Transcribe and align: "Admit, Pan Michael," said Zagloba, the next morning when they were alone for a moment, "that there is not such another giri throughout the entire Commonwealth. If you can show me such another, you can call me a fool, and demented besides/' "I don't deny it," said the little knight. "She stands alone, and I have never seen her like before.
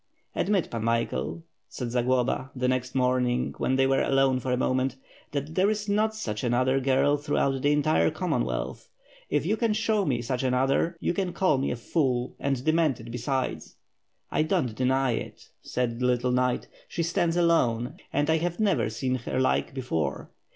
"Admit, 0.35 0.71
Pan 0.71 0.83
Michael," 0.83 1.43
said 1.69 1.91
Zagloba, 1.91 2.49
the 2.55 2.67
next 2.67 2.95
morning 2.95 3.53
when 3.59 3.75
they 3.75 3.85
were 3.85 4.01
alone 4.01 4.39
for 4.39 4.51
a 4.51 4.57
moment, 4.57 4.95
"that 5.31 5.53
there 5.53 5.69
is 5.69 5.87
not 5.87 6.15
such 6.15 6.43
another 6.43 6.79
giri 6.79 7.15
throughout 7.19 7.61
the 7.61 7.71
entire 7.71 8.09
Commonwealth. 8.09 8.89
If 9.29 9.45
you 9.45 9.55
can 9.57 9.73
show 9.73 10.03
me 10.03 10.23
such 10.23 10.41
another, 10.41 10.97
you 10.99 11.13
can 11.13 11.33
call 11.33 11.59
me 11.59 11.69
a 11.69 11.75
fool, 11.75 12.35
and 12.39 12.65
demented 12.65 13.11
besides/' 13.11 13.75
"I 14.31 14.41
don't 14.41 14.73
deny 14.73 15.11
it," 15.11 15.49
said 15.61 15.99
the 15.99 16.07
little 16.07 16.31
knight. 16.31 16.67
"She 16.87 17.03
stands 17.03 17.37
alone, 17.37 17.97
and 18.11 18.27
I 18.27 18.37
have 18.37 18.59
never 18.59 18.89
seen 18.89 19.13
her 19.13 19.39
like 19.39 19.75
before. 19.75 20.31